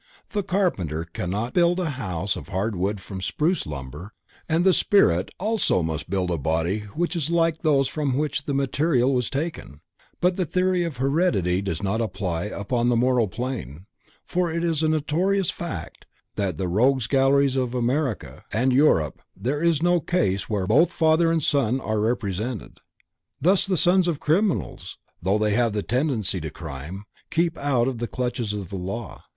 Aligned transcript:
The 0.31 0.41
carpenter 0.41 1.03
cannot 1.05 1.53
build 1.53 1.79
a 1.79 1.91
house 1.91 2.35
of 2.35 2.49
hard 2.49 2.75
wood 2.75 2.99
from 2.99 3.21
spruce 3.21 3.67
lumber 3.67 4.13
and 4.49 4.65
the 4.65 4.73
spirit 4.73 5.29
also 5.39 5.83
must 5.83 6.09
build 6.09 6.31
a 6.31 6.39
body 6.39 6.85
which 6.95 7.15
is 7.15 7.29
like 7.29 7.61
those 7.61 7.87
from 7.87 8.17
which 8.17 8.45
the 8.45 8.55
material 8.55 9.13
was 9.13 9.29
taken, 9.29 9.79
but 10.19 10.37
the 10.37 10.45
theory 10.47 10.83
of 10.85 10.97
Heredity 10.97 11.61
does 11.61 11.83
not 11.83 12.01
apply 12.01 12.45
upon 12.45 12.89
the 12.89 12.95
moral 12.95 13.27
plane, 13.27 13.85
for 14.25 14.51
it 14.51 14.63
is 14.63 14.81
a 14.81 14.87
notorious 14.89 15.51
fact, 15.51 16.07
that 16.35 16.53
in 16.53 16.57
the 16.57 16.67
rogues 16.67 17.05
galleries 17.05 17.55
of 17.55 17.75
America 17.75 18.43
and 18.51 18.73
Europe 18.73 19.21
there 19.37 19.61
is 19.63 19.83
no 19.83 19.99
case 19.99 20.49
where 20.49 20.65
both 20.65 20.91
father 20.91 21.31
and 21.31 21.43
son 21.43 21.79
are 21.79 21.99
represented. 21.99 22.79
Thus 23.39 23.67
the 23.67 23.77
sons 23.77 24.07
of 24.07 24.19
criminals, 24.19 24.97
though 25.21 25.37
they 25.37 25.53
have 25.53 25.73
the 25.73 25.83
tendencies 25.83 26.41
to 26.41 26.49
crime, 26.49 27.05
keep 27.29 27.55
out 27.55 27.87
of 27.87 27.99
the 27.99 28.07
clutches 28.07 28.51
of 28.51 28.69
the 28.69 28.77
law. 28.77 29.21